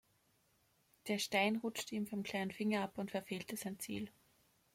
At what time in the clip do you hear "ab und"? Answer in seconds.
2.81-3.11